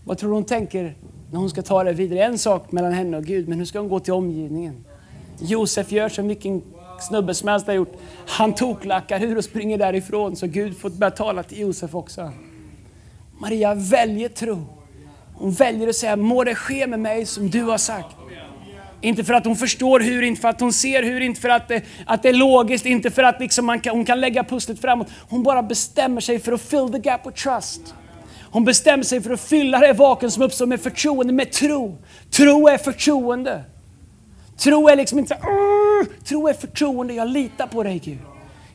[0.05, 0.95] Vad tror du hon tänker
[1.31, 2.23] när hon ska ta det vidare?
[2.23, 4.85] En sak mellan henne och Gud, men hur ska hon gå till omgivningen?
[5.39, 6.61] Josef gör som vilken
[7.03, 7.97] snubbe som helst har gjort.
[8.27, 12.31] Han toklackar ur och springer därifrån så Gud får börja tala till Josef också.
[13.39, 14.65] Maria väljer tro.
[15.35, 18.15] Hon väljer att säga, må det ske med mig som du har sagt.
[19.01, 21.67] Inte för att hon förstår hur, inte för att hon ser hur, inte för att
[21.67, 24.81] det, att det är logiskt, inte för att liksom man kan, hon kan lägga pusslet
[24.81, 25.07] framåt.
[25.29, 27.93] Hon bara bestämmer sig för att fill the gap with trust.
[28.51, 31.97] Hon bestämmer sig för att fylla det vakuum som uppstår med förtroende, med tro.
[32.31, 33.63] Tro är förtroende.
[34.57, 35.41] Tro är liksom inte så
[36.23, 37.13] Tro är förtroende.
[37.13, 38.19] Jag litar på dig Gud.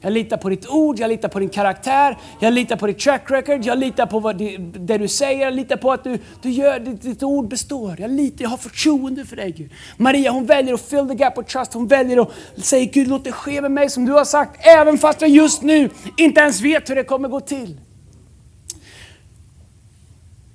[0.05, 3.31] Jag litar på ditt ord, jag litar på din karaktär, jag litar på ditt track
[3.31, 6.51] record, jag litar på vad det, det du säger, jag litar på att du, du
[6.51, 7.97] gör, ditt, ditt ord består.
[7.99, 9.71] Jag litar, jag har förtroende för dig Gud.
[9.97, 13.25] Maria hon väljer att fill the gap of trust, hon väljer att säga Gud låt
[13.25, 16.61] det ske med mig som du har sagt, även fast jag just nu inte ens
[16.61, 17.81] vet hur det kommer gå till.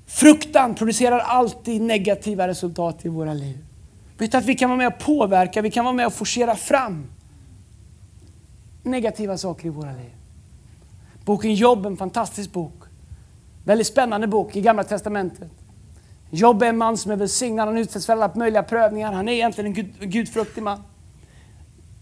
[0.08, 3.58] Fruktan producerar alltid negativa resultat i våra liv.
[4.20, 7.08] Vet att vi kan vara med och påverka, vi kan vara med och forcera fram
[8.84, 10.14] negativa saker i våra liv.
[11.26, 12.84] Boken Jobb, en fantastisk bok.
[13.64, 15.52] Väldigt spännande bok i Gamla Testamentet.
[16.30, 19.14] Jobb är en man som är välsignad, han utsätts för alla möjliga prövningar.
[19.14, 20.84] Han är egentligen en gud, gudfruktig man.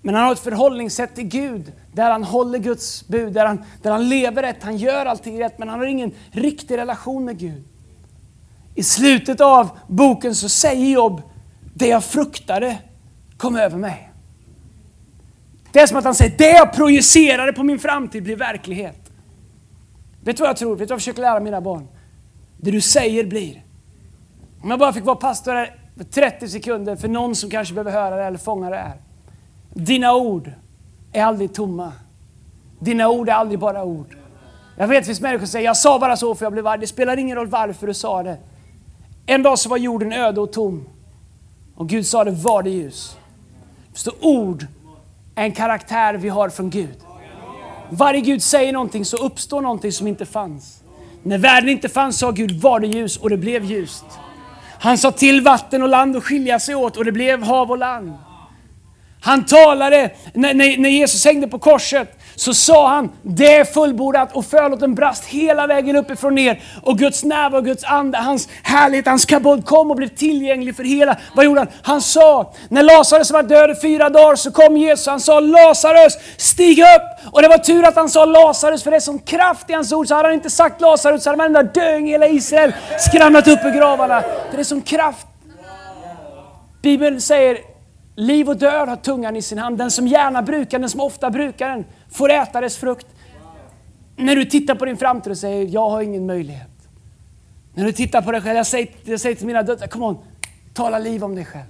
[0.01, 3.91] Men han har ett förhållningssätt till Gud där han håller Guds bud, där han, där
[3.91, 7.63] han lever rätt, han gör allting rätt, men han har ingen riktig relation med Gud.
[8.75, 11.21] I slutet av boken så säger Job,
[11.77, 12.77] det jag fruktade
[13.37, 14.11] kom över mig.
[15.71, 19.11] Det är som att han säger, det jag projicerade på min framtid blir verklighet.
[20.23, 20.75] Vet du vad jag tror?
[20.75, 21.87] Vet du vad jag försöker lära mina barn?
[22.57, 23.63] Det du säger blir.
[24.61, 25.75] Om jag bara fick vara pastor här
[26.11, 29.01] 30 sekunder för någon som kanske behöver höra det eller fånga det här.
[29.73, 30.51] Dina ord
[31.11, 31.93] är aldrig tomma.
[32.79, 34.17] Dina ord är aldrig bara ord.
[34.77, 36.67] Jag vet att det finns människor som säger, jag sa bara så för jag blev
[36.67, 36.79] arg.
[36.79, 38.37] Det spelar ingen roll varför du sa det.
[39.25, 40.85] En dag så var jorden öde och tom.
[41.77, 43.17] Och Gud sa det, var det ljus.
[43.93, 44.65] Så ord
[45.35, 46.97] är en karaktär vi har från Gud.
[47.89, 50.83] Varje Gud säger någonting så uppstår någonting som inte fanns.
[51.23, 54.05] När världen inte fanns sa Gud, var det ljus och det blev ljust.
[54.79, 57.77] Han sa till vatten och land att skilja sig åt och det blev hav och
[57.77, 58.13] land.
[59.27, 64.45] Han talade, när, när, Jesus hängde på korset, så sa han, det är fullbordat och
[64.45, 66.61] förlåten brast hela vägen uppifrån ner.
[66.83, 71.17] Och Guds närvaro, Guds ande, hans härlighet, hans kabod kom och blev tillgänglig för hela.
[71.35, 71.67] Vad gjorde han?
[71.81, 76.17] Han sa, när Lazarus var död i fyra dagar så kom Jesus, han sa Lazarus,
[76.37, 77.33] stig upp!
[77.33, 79.91] Och det var tur att han sa Lazarus, för det är sån kraft i hans
[79.91, 83.47] ord, så hade han inte sagt Lazarus så hade varenda döing i hela Israel skramlat
[83.47, 84.21] upp ur gravarna.
[84.21, 85.27] För det är sån kraft.
[86.81, 87.76] Bibeln säger
[88.19, 89.77] Liv och död har tungan i sin hand.
[89.77, 93.07] Den som gärna brukar den, som ofta brukar den, får äta dess frukt.
[94.15, 96.69] När du tittar på din framtid och säger, jag har ingen möjlighet.
[97.73, 100.17] När du tittar på dig själv, jag säger, jag säger till mina döttrar, kom on,
[100.73, 101.63] tala liv om dig själv.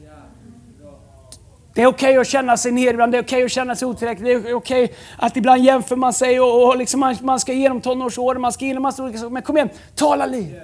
[1.73, 3.75] Det är okej okay att känna sig ner ibland, det är okej okay att känna
[3.75, 7.15] sig otillräcklig, det är okej okay att ibland jämför man sig och, och liksom man,
[7.21, 9.29] man ska igenom tonårsåren, man ska igenom massa olika saker.
[9.29, 10.61] Men kom igen, tala liv.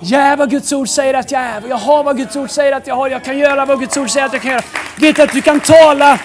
[0.00, 1.62] Jag är vad Guds ord säger att jag är.
[1.68, 3.08] Jag har vad Guds ord säger att jag har.
[3.08, 4.62] Jag kan göra vad Guds ord säger att jag kan göra.
[4.96, 6.18] Vet att du kan tala,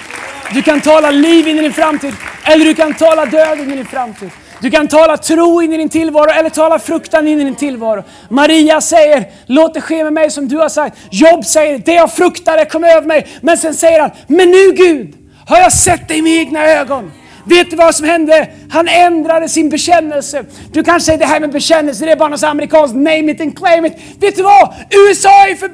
[0.54, 2.14] du kan tala liv in i din framtid.
[2.44, 4.30] Eller du kan tala död in i din framtid.
[4.62, 8.04] Du kan tala tro in i din tillvaro eller tala fruktan in i din tillvaro.
[8.30, 10.98] Maria säger, låt det ske med mig som du har sagt.
[11.12, 13.28] Jobb säger, det jag fruktade kom över mig.
[13.42, 15.16] Men sen säger han, men nu Gud
[15.48, 17.12] har jag sett dig med egna ögon.
[17.50, 18.50] Vet du vad som hände?
[18.70, 20.46] Han ändrade sin bekännelse.
[20.72, 23.58] Du kanske säger det här med bekännelse, det är bara något amerikanskt name it and
[23.58, 23.94] claim it.
[24.20, 24.74] Vet du vad?
[24.92, 25.70] USA är för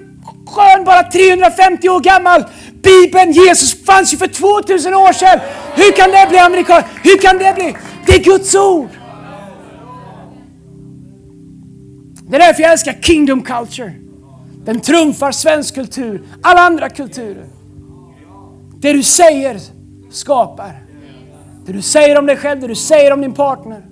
[0.48, 2.44] skön bara 350 år gammal.
[2.74, 5.40] Bibeln, Jesus fanns ju för 2000 år sedan.
[5.76, 6.84] Hur kan det bli amerikan?
[7.04, 7.76] Hur kan det bli?
[8.06, 8.90] Det är Guds ord.
[12.30, 13.94] Det är därför jag älskar Kingdom Culture.
[14.66, 17.46] Den trumfar svensk kultur, alla andra kulturer.
[18.80, 19.60] Det du säger
[20.12, 20.85] skapar.
[21.65, 23.86] Det du säger om dig själv, det du säger om din partner.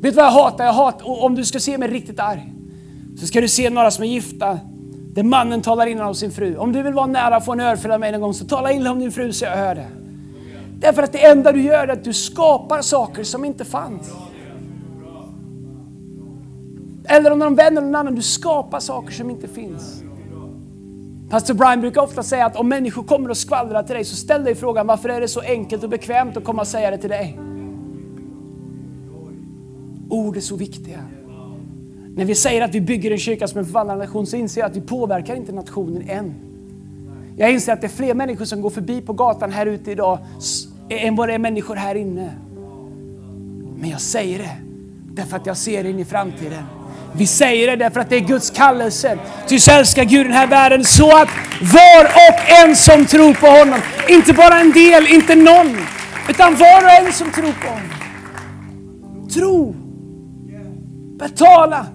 [0.00, 0.64] Vet du vad jag hatar?
[0.64, 2.52] Jag hatar, om du ska se mig riktigt arg,
[3.20, 4.58] så ska du se några som är gifta,
[5.14, 6.56] där mannen talar illa om sin fru.
[6.56, 8.72] Om du vill vara nära och få en örfil av mig någon gång, så tala
[8.72, 9.86] illa om din fru så jag hör det.
[10.78, 14.12] Därför att det enda du gör är att du skapar saker som inte fanns.
[17.04, 20.02] Eller om de eller någon annan, du skapar saker som inte finns.
[21.28, 24.44] Pastor Brian brukar ofta säga att om människor kommer och skvallrar till dig så ställ
[24.44, 27.10] dig frågan varför är det så enkelt och bekvämt att komma och säga det till
[27.10, 27.38] dig?
[30.08, 31.00] Ord är så viktiga.
[32.16, 34.70] När vi säger att vi bygger en kyrka som en förvandlad nation så inser jag
[34.70, 36.34] att vi påverkar inte nationen än.
[37.36, 40.18] Jag inser att det är fler människor som går förbi på gatan här ute idag
[40.88, 42.34] än vad det är människor här inne.
[43.76, 44.56] Men jag säger det
[45.14, 46.62] därför att jag ser in i framtiden.
[47.18, 49.18] Vi säger det därför att det är Guds kallelse.
[49.46, 51.28] Ty så älskar Gud den här världen så att
[51.60, 55.76] var och en som tror på honom, inte bara en del, inte någon,
[56.28, 57.90] utan var och en som tror på honom.
[59.34, 59.74] Tro.
[61.18, 61.86] Betala.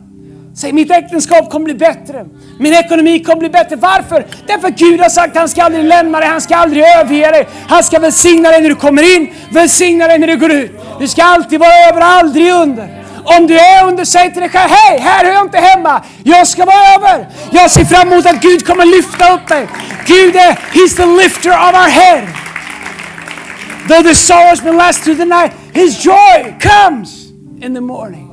[0.56, 2.26] Säg mitt äktenskap kommer bli bättre.
[2.60, 3.76] Min ekonomi kommer bli bättre.
[3.76, 4.26] Varför?
[4.48, 7.32] Därför att Gud har sagt att han ska aldrig lämna dig, han ska aldrig överge
[7.32, 7.48] dig.
[7.68, 10.72] Han ska välsigna dig när du kommer in, välsigna dig när du går ut.
[11.00, 13.01] Du ska alltid vara över, aldrig under.
[13.24, 16.04] Om du är under, säg till dig själv, hej, här hör jag inte hemma.
[16.24, 17.28] Jag ska vara över.
[17.52, 19.68] Jag ser fram emot att Gud kommer lyfta upp mig.
[20.06, 22.28] Gud är, He's the lifter of our head.
[23.88, 27.32] Though the sorrows may last through the night, His joy comes
[27.62, 28.28] in the morning.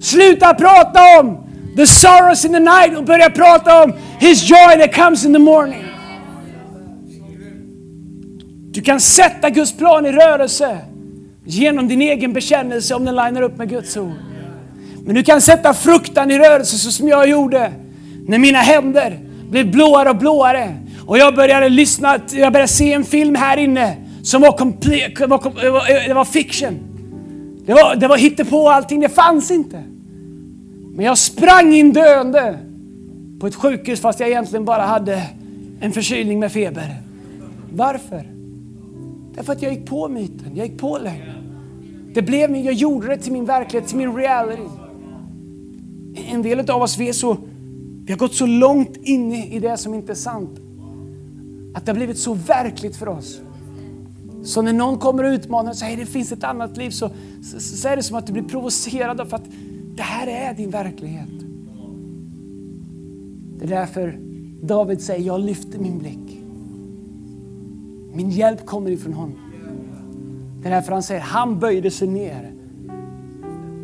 [0.00, 1.38] Sluta prata om
[1.76, 5.38] the sorrows in the night och börja prata om His joy that comes in the
[5.38, 5.84] morning.
[8.72, 10.78] Du kan sätta Guds plan i rörelse
[11.54, 14.12] genom din egen bekännelse om den linar upp med Guds ord.
[15.04, 17.72] Men du kan sätta fruktan i rörelse så som jag gjorde
[18.26, 19.18] när mina händer
[19.50, 23.96] blev blåare och blåare och jag började lyssna, jag började se en film här inne
[24.22, 26.78] som var, komple- var, det var fiction.
[27.66, 29.82] Det var, det var hittepå allting, det fanns inte.
[30.94, 32.58] Men jag sprang in döende
[33.40, 35.22] på ett sjukhus fast jag egentligen bara hade
[35.80, 36.94] en förkylning med feber.
[37.72, 38.26] Varför?
[39.34, 41.39] Därför att jag gick på myten, jag gick på lögnen.
[42.14, 44.62] Det blev min, jag gjorde det till min verklighet, till min reality.
[46.14, 47.36] En del av oss, vi, är så,
[48.04, 50.50] vi har gått så långt inne i det som inte är sant.
[51.74, 53.40] Att det har blivit så verkligt för oss.
[54.42, 57.10] Så när någon kommer och utmanar och säger att det finns ett annat liv så,
[57.42, 59.46] så, så är det som att du blir provocerad för att
[59.96, 61.28] det här är din verklighet.
[63.58, 64.18] Det är därför
[64.62, 66.42] David säger, jag lyfter min blick.
[68.12, 69.49] Min hjälp kommer ifrån honom.
[70.62, 72.52] Det är därför han säger, han böjde sig ner.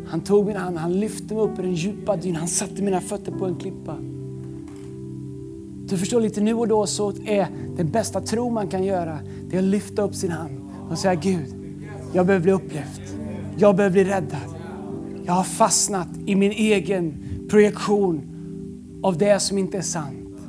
[0.07, 3.01] Han tog min hand, han lyfte mig upp i den djupa dyn, han satte mina
[3.01, 3.97] fötter på en klippa.
[5.89, 9.55] Du förstår lite, nu och då så är den bästa tro man kan göra, det
[9.55, 10.59] är att lyfta upp sin hand
[10.89, 11.55] och säga Gud,
[12.13, 13.01] jag behöver bli upplyft.
[13.57, 14.55] Jag behöver bli räddad.
[15.25, 18.21] Jag har fastnat i min egen projektion
[19.03, 20.39] av det som inte är sant.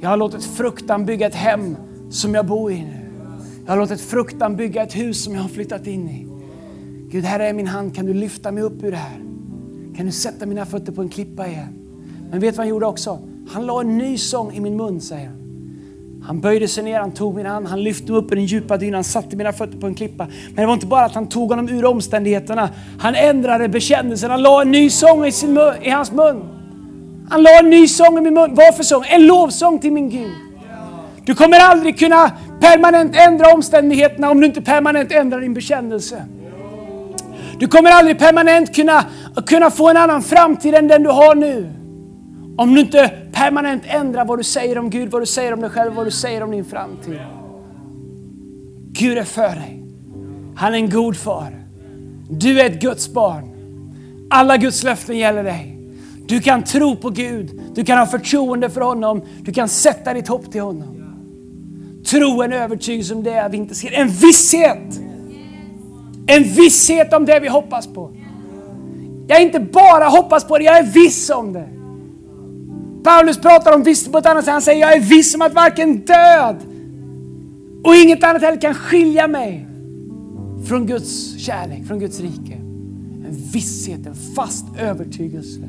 [0.00, 1.76] Jag har låtit fruktan bygga ett hem
[2.10, 3.03] som jag bor i nu.
[3.66, 6.26] Jag har låtit fruktan bygga ett hus som jag har flyttat in i.
[7.10, 7.96] Gud, här är min hand.
[7.96, 9.20] Kan du lyfta mig upp ur det här?
[9.96, 11.78] Kan du sätta mina fötter på en klippa igen?
[12.30, 13.18] Men vet du vad han gjorde också?
[13.48, 15.40] Han la en ny sång i min mun, säger han.
[16.26, 18.76] Han böjde sig ner, han tog min hand, han lyfte mig upp i den djupa
[18.76, 20.26] dynan, han satte mina fötter på en klippa.
[20.46, 22.70] Men det var inte bara att han tog honom ur omständigheterna.
[22.98, 26.42] Han ändrade bekännelsen, han la en ny sång i, sin mun, i hans mun.
[27.30, 28.54] Han la en ny sång i min mun.
[28.54, 29.04] Vad för sång?
[29.04, 30.30] En lovsång till min Gud.
[31.26, 32.32] Du kommer aldrig kunna
[32.64, 36.24] permanent ändra omständigheterna om du inte permanent ändrar din bekännelse.
[37.58, 39.04] Du kommer aldrig permanent kunna,
[39.46, 41.70] kunna få en annan framtid än den du har nu.
[42.56, 45.70] Om du inte permanent ändrar vad du säger om Gud, vad du säger om dig
[45.70, 47.20] själv, vad du säger om din framtid.
[48.92, 49.82] Gud är för dig.
[50.56, 51.64] Han är en god far.
[52.30, 53.50] Du är ett Guds barn.
[54.30, 55.78] Alla Guds löften gäller dig.
[56.26, 60.28] Du kan tro på Gud, du kan ha förtroende för honom, du kan sätta ditt
[60.28, 61.03] hopp till honom.
[62.04, 65.00] Tro en övertygelse om det vi inte ser, en visshet.
[66.26, 68.10] En visshet om det vi hoppas på.
[69.26, 71.68] Jag inte bara hoppas på det, jag är viss om det.
[73.04, 74.52] Paulus pratar om visshet på ett annat sätt.
[74.52, 76.56] Han säger jag är viss om att varken död
[77.84, 79.66] och inget annat heller kan skilja mig
[80.68, 82.54] från Guds kärlek, från Guds rike.
[83.28, 85.60] En visshet, en fast övertygelse.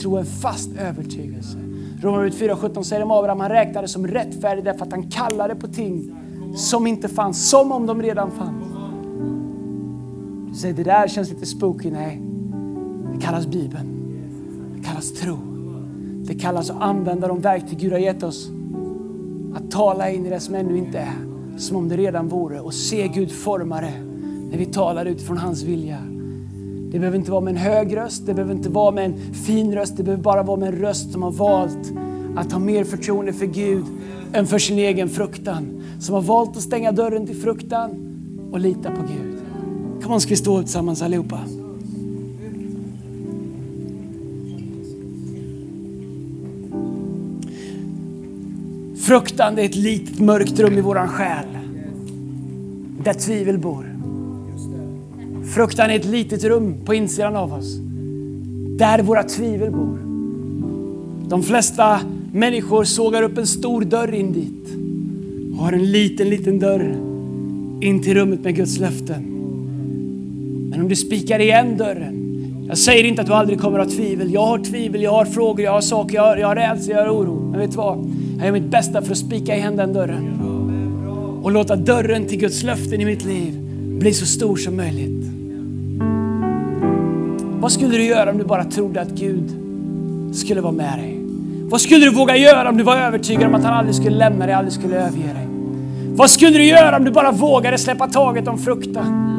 [0.00, 1.58] Tro en fast övertygelse.
[2.00, 6.16] Romarbrevet 4.17 säger om Abraham, han räknade som rättfärdig därför att han kallade på ting
[6.54, 8.64] som inte fanns, som om de redan fanns.
[10.48, 11.90] Du säger, det där känns lite spooky.
[11.90, 12.22] Nej,
[13.14, 13.86] det kallas Bibeln.
[14.76, 15.36] Det kallas tro.
[16.24, 18.50] Det kallas att använda de verktyg Gud har gett oss.
[19.54, 21.14] Att tala in i det som ännu inte är,
[21.56, 22.60] som om det redan vore.
[22.60, 23.94] Och se Gud forma det
[24.50, 25.98] när vi talar utifrån hans vilja.
[26.90, 29.74] Det behöver inte vara med en hög röst, det behöver inte vara med en fin
[29.74, 29.96] röst.
[29.96, 31.92] Det behöver bara vara med en röst som har valt
[32.36, 33.84] att ha mer förtroende för Gud
[34.32, 35.82] än för sin egen fruktan.
[36.00, 37.90] Som har valt att stänga dörren till fruktan
[38.52, 39.36] och lita på Gud.
[40.02, 41.40] Kom on, ska vi stå tillsammans allihopa?
[48.96, 51.46] Fruktan är ett litet mörkt rum i våran själ.
[53.04, 53.95] Där tvivel bor.
[55.56, 57.76] Fruktan är ett litet rum på insidan av oss.
[58.78, 59.98] Där våra tvivel bor.
[61.28, 62.00] De flesta
[62.32, 64.76] människor sågar upp en stor dörr in dit.
[65.52, 66.96] Och har en liten, liten dörr
[67.80, 69.22] in till rummet med Guds löften.
[70.70, 72.14] Men om du spikar igen dörren.
[72.68, 74.32] Jag säger inte att du aldrig kommer att ha tvivel.
[74.32, 77.04] Jag har tvivel, jag har frågor, jag har saker, jag har, jag har rädsla, jag
[77.04, 77.48] har oro.
[77.50, 78.12] Men vet du vad?
[78.36, 80.40] Jag gör mitt bästa för att spika igen den dörren.
[81.42, 83.58] Och låta dörren till Guds löften i mitt liv
[83.98, 85.25] bli så stor som möjligt.
[87.66, 89.50] Vad skulle du göra om du bara trodde att Gud
[90.32, 91.20] skulle vara med dig?
[91.70, 94.46] Vad skulle du våga göra om du var övertygad om att han aldrig skulle lämna
[94.46, 95.48] dig, aldrig skulle överge dig?
[96.14, 99.38] Vad skulle du göra om du bara vågade släppa taget om fruktan?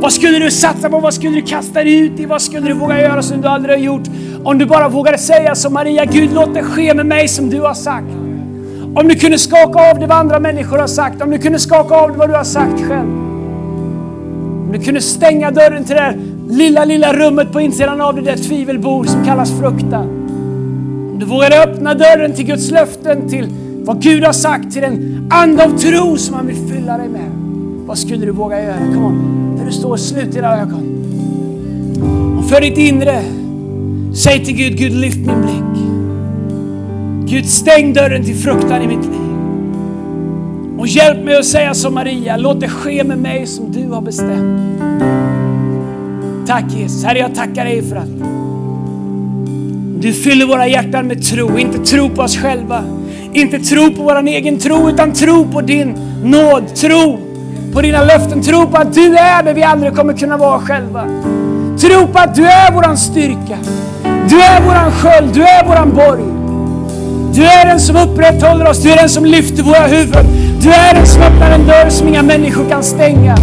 [0.00, 1.00] Vad skulle du satsa på?
[1.00, 2.26] Vad skulle du kasta dig ut i?
[2.26, 4.08] Vad skulle du våga göra som du aldrig har gjort?
[4.44, 7.60] Om du bara vågade säga som Maria, Gud låt det ske med mig som du
[7.60, 8.08] har sagt.
[8.94, 11.94] Om du kunde skaka av det vad andra människor har sagt, om du kunde skaka
[11.94, 13.10] av det vad du har sagt själv.
[14.66, 18.22] Om du kunde stänga dörren till det här, lilla, lilla rummet på insidan av det
[18.22, 20.06] där tvivelbord som kallas fruktan.
[21.12, 23.48] Om du vågade öppna dörren till Guds löften, till
[23.84, 27.30] vad Gud har sagt, till den ande av tro som han vill fylla dig med.
[27.86, 28.78] Vad skulle du våga göra?
[28.94, 30.92] Kom on, där du står, slut dina ögon.
[32.38, 33.22] Och för ditt inre,
[34.14, 35.82] säg till Gud, Gud lyft min blick.
[37.30, 39.26] Gud stäng dörren till fruktan i mitt liv.
[40.78, 44.00] Och hjälp mig att säga som Maria, låt det ske med mig som du har
[44.00, 45.15] bestämt.
[46.46, 48.08] Tack Jesus, Herre jag tackar dig för att
[50.00, 52.84] du fyller våra hjärtan med tro, inte tro på oss själva,
[53.32, 56.74] Inte tro på vår egen tro, utan tro på din nåd.
[56.74, 57.18] Tro
[57.72, 58.42] på dina löften.
[58.42, 61.04] Tro på att du är det vi aldrig kommer kunna vara själva.
[61.80, 63.58] Tro på att du är våran styrka.
[64.28, 66.24] Du är våran sköld, du är våran borg.
[67.34, 70.26] Du är den som upprätthåller oss, du är den som lyfter våra huvuden.
[70.62, 73.36] Du är den som öppnar en dörr som inga människor kan stänga.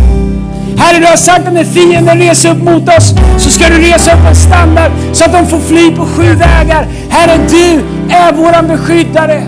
[0.83, 4.13] Herre, du har sagt att när fienden reser upp mot oss så ska du resa
[4.13, 6.83] upp en standard så att de får fly på sju vägar.
[7.09, 7.81] Herre, du
[8.13, 9.43] är våran beskyddare.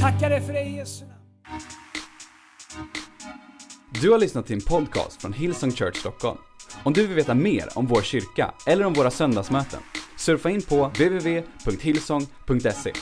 [0.00, 0.76] Tackar dig för det Jesus.
[0.76, 1.04] Jesu.
[4.00, 6.38] Du har lyssnat till en podcast från Hillsong Church Stockholm.
[6.82, 9.80] Om du vill veta mer om vår kyrka eller om våra söndagsmöten,
[10.16, 12.92] surfa in på www.hillsong.se.